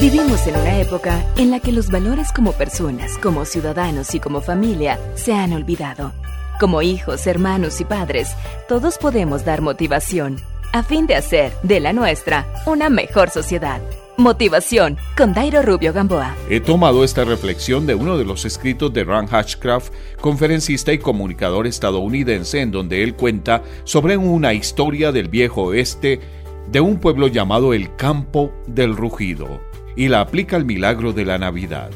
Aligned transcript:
Vivimos 0.00 0.44
en 0.48 0.56
una 0.56 0.80
época 0.80 1.24
en 1.36 1.52
la 1.52 1.60
que 1.60 1.70
los 1.70 1.88
valores 1.88 2.32
como 2.32 2.52
personas, 2.52 3.16
como 3.18 3.44
ciudadanos 3.44 4.12
y 4.14 4.20
como 4.20 4.40
familia 4.40 4.98
se 5.14 5.32
han 5.32 5.52
olvidado. 5.52 6.12
Como 6.58 6.82
hijos, 6.82 7.28
hermanos 7.28 7.80
y 7.80 7.84
padres, 7.84 8.28
todos 8.68 8.98
podemos 8.98 9.44
dar 9.44 9.60
motivación 9.60 10.40
a 10.72 10.82
fin 10.82 11.06
de 11.06 11.14
hacer 11.14 11.52
de 11.62 11.78
la 11.78 11.92
nuestra 11.92 12.44
una 12.66 12.90
mejor 12.90 13.30
sociedad. 13.30 13.80
Motivación 14.16 14.98
con 15.16 15.32
Dairo 15.32 15.62
Rubio 15.62 15.92
Gamboa. 15.92 16.34
He 16.50 16.58
tomado 16.58 17.04
esta 17.04 17.24
reflexión 17.24 17.86
de 17.86 17.94
uno 17.94 18.18
de 18.18 18.24
los 18.24 18.44
escritos 18.44 18.92
de 18.92 19.04
Ron 19.04 19.28
Hatchcraft, 19.30 19.92
conferencista 20.20 20.92
y 20.92 20.98
comunicador 20.98 21.68
estadounidense, 21.68 22.60
en 22.60 22.72
donde 22.72 23.04
él 23.04 23.14
cuenta 23.14 23.62
sobre 23.84 24.16
una 24.16 24.54
historia 24.54 25.12
del 25.12 25.28
viejo 25.28 25.62
oeste 25.62 26.18
de 26.68 26.80
un 26.80 26.98
pueblo 26.98 27.28
llamado 27.28 27.72
el 27.74 27.94
Campo 27.94 28.52
del 28.66 28.96
Rugido 28.96 29.60
y 29.96 30.08
la 30.08 30.20
aplica 30.20 30.56
al 30.56 30.64
milagro 30.64 31.12
de 31.12 31.24
la 31.24 31.38
Navidad. 31.38 31.90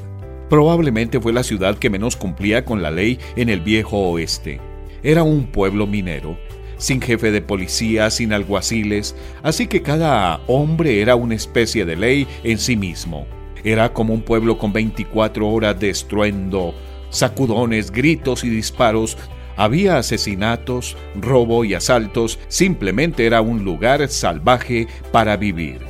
Probablemente 0.48 1.20
fue 1.20 1.32
la 1.32 1.42
ciudad 1.42 1.76
que 1.78 1.90
menos 1.90 2.16
cumplía 2.16 2.64
con 2.64 2.82
la 2.82 2.90
ley 2.90 3.18
en 3.36 3.48
el 3.48 3.60
viejo 3.60 3.98
oeste. 3.98 4.60
Era 5.02 5.22
un 5.22 5.46
pueblo 5.46 5.86
minero, 5.86 6.38
sin 6.78 7.00
jefe 7.00 7.30
de 7.30 7.42
policía, 7.42 8.10
sin 8.10 8.32
alguaciles, 8.32 9.14
así 9.42 9.66
que 9.66 9.82
cada 9.82 10.40
hombre 10.46 11.02
era 11.02 11.16
una 11.16 11.34
especie 11.34 11.84
de 11.84 11.96
ley 11.96 12.26
en 12.44 12.58
sí 12.58 12.76
mismo. 12.76 13.26
Era 13.64 13.92
como 13.92 14.14
un 14.14 14.22
pueblo 14.22 14.56
con 14.56 14.72
24 14.72 15.46
horas 15.48 15.78
de 15.78 15.90
estruendo, 15.90 16.74
sacudones, 17.10 17.90
gritos 17.90 18.44
y 18.44 18.48
disparos. 18.48 19.18
Había 19.56 19.98
asesinatos, 19.98 20.96
robo 21.20 21.64
y 21.64 21.74
asaltos, 21.74 22.38
simplemente 22.46 23.26
era 23.26 23.40
un 23.40 23.64
lugar 23.64 24.08
salvaje 24.08 24.86
para 25.10 25.36
vivir. 25.36 25.87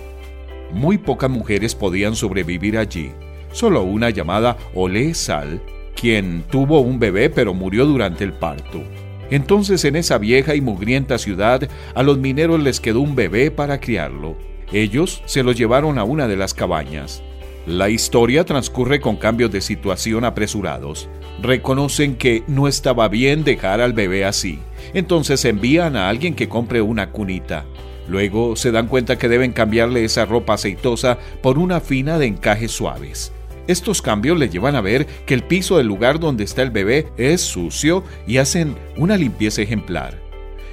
Muy 0.72 0.98
pocas 0.98 1.30
mujeres 1.30 1.74
podían 1.74 2.14
sobrevivir 2.14 2.78
allí. 2.78 3.12
Solo 3.52 3.82
una 3.82 4.10
llamada 4.10 4.56
Ole 4.74 5.14
Sal, 5.14 5.62
quien 5.98 6.44
tuvo 6.50 6.80
un 6.80 6.98
bebé 6.98 7.30
pero 7.30 7.54
murió 7.54 7.86
durante 7.86 8.24
el 8.24 8.32
parto. 8.32 8.82
Entonces 9.30 9.84
en 9.84 9.96
esa 9.96 10.18
vieja 10.18 10.54
y 10.54 10.60
mugrienta 10.60 11.18
ciudad 11.18 11.68
a 11.94 12.02
los 12.02 12.18
mineros 12.18 12.60
les 12.60 12.80
quedó 12.80 13.00
un 13.00 13.14
bebé 13.14 13.50
para 13.50 13.80
criarlo. 13.80 14.36
Ellos 14.72 15.22
se 15.26 15.42
lo 15.42 15.52
llevaron 15.52 15.98
a 15.98 16.04
una 16.04 16.28
de 16.28 16.36
las 16.36 16.54
cabañas. 16.54 17.22
La 17.66 17.90
historia 17.90 18.44
transcurre 18.44 19.00
con 19.00 19.16
cambios 19.16 19.50
de 19.50 19.60
situación 19.60 20.24
apresurados. 20.24 21.08
Reconocen 21.42 22.16
que 22.16 22.42
no 22.46 22.66
estaba 22.66 23.08
bien 23.08 23.44
dejar 23.44 23.82
al 23.82 23.92
bebé 23.92 24.24
así. 24.24 24.58
Entonces 24.94 25.44
envían 25.44 25.94
a 25.94 26.08
alguien 26.08 26.34
que 26.34 26.48
compre 26.48 26.80
una 26.80 27.10
cunita. 27.10 27.66
Luego 28.08 28.56
se 28.56 28.72
dan 28.72 28.88
cuenta 28.88 29.18
que 29.18 29.28
deben 29.28 29.52
cambiarle 29.52 30.04
esa 30.04 30.24
ropa 30.24 30.54
aceitosa 30.54 31.18
por 31.42 31.58
una 31.58 31.80
fina 31.80 32.18
de 32.18 32.26
encajes 32.26 32.72
suaves. 32.72 33.32
Estos 33.66 34.00
cambios 34.00 34.38
le 34.38 34.48
llevan 34.48 34.76
a 34.76 34.80
ver 34.80 35.06
que 35.26 35.34
el 35.34 35.42
piso 35.42 35.76
del 35.76 35.86
lugar 35.86 36.18
donde 36.18 36.44
está 36.44 36.62
el 36.62 36.70
bebé 36.70 37.08
es 37.18 37.42
sucio 37.42 38.02
y 38.26 38.38
hacen 38.38 38.74
una 38.96 39.18
limpieza 39.18 39.60
ejemplar. 39.60 40.18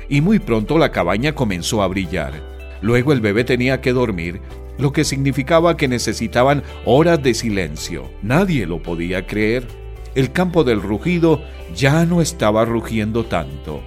Y 0.07 0.21
muy 0.21 0.39
pronto 0.39 0.77
la 0.77 0.91
cabaña 0.91 1.35
comenzó 1.35 1.81
a 1.81 1.87
brillar. 1.87 2.41
Luego 2.81 3.11
el 3.11 3.19
bebé 3.19 3.43
tenía 3.43 3.81
que 3.81 3.91
dormir, 3.91 4.39
lo 4.77 4.93
que 4.93 5.03
significaba 5.03 5.75
que 5.75 5.89
necesitaban 5.89 6.63
horas 6.85 7.21
de 7.21 7.33
silencio. 7.33 8.09
Nadie 8.21 8.65
lo 8.65 8.81
podía 8.81 9.27
creer. 9.27 9.67
El 10.15 10.31
campo 10.31 10.63
del 10.63 10.81
rugido 10.81 11.41
ya 11.75 12.05
no 12.05 12.21
estaba 12.21 12.63
rugiendo 12.63 13.25
tanto. 13.25 13.83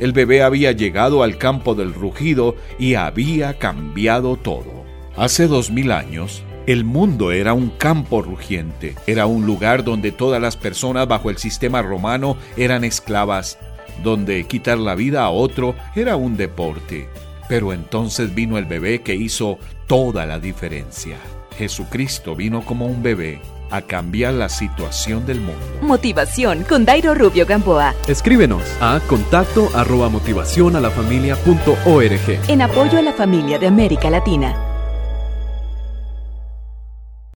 El 0.00 0.12
bebé 0.12 0.42
había 0.42 0.72
llegado 0.72 1.22
al 1.22 1.36
campo 1.36 1.74
del 1.74 1.92
rugido 1.92 2.56
y 2.78 2.94
había 2.94 3.58
cambiado 3.58 4.36
todo. 4.36 4.84
Hace 5.14 5.46
dos 5.46 5.70
mil 5.70 5.92
años, 5.92 6.42
el 6.66 6.84
mundo 6.84 7.32
era 7.32 7.52
un 7.52 7.68
campo 7.68 8.22
rugiente, 8.22 8.94
era 9.06 9.26
un 9.26 9.44
lugar 9.44 9.84
donde 9.84 10.10
todas 10.10 10.40
las 10.40 10.56
personas 10.56 11.06
bajo 11.06 11.28
el 11.28 11.36
sistema 11.36 11.82
romano 11.82 12.38
eran 12.56 12.82
esclavas, 12.82 13.58
donde 14.02 14.44
quitar 14.44 14.78
la 14.78 14.94
vida 14.94 15.22
a 15.22 15.30
otro 15.30 15.74
era 15.94 16.16
un 16.16 16.38
deporte. 16.38 17.06
Pero 17.46 17.74
entonces 17.74 18.34
vino 18.34 18.56
el 18.56 18.64
bebé 18.64 19.02
que 19.02 19.14
hizo 19.14 19.58
toda 19.86 20.24
la 20.24 20.40
diferencia. 20.40 21.18
Jesucristo 21.58 22.34
vino 22.34 22.64
como 22.64 22.86
un 22.86 23.02
bebé 23.02 23.42
a 23.70 23.82
cambiar 23.82 24.34
la 24.34 24.48
situación 24.48 25.26
del 25.26 25.40
mundo. 25.40 25.60
Motivación 25.82 26.64
con 26.64 26.84
Dairo 26.84 27.14
Rubio 27.14 27.46
Gamboa. 27.46 27.94
Escríbenos 28.06 28.62
a 28.80 29.00
contacto 29.06 29.68
arroba 29.74 30.08
motivación 30.08 30.76
a 30.76 30.80
la 30.80 30.90
familia 30.90 31.36
punto 31.36 31.76
org. 31.84 32.40
En 32.48 32.62
apoyo 32.62 32.98
a 32.98 33.02
la 33.02 33.12
familia 33.12 33.58
de 33.58 33.66
América 33.66 34.10
Latina. 34.10 34.69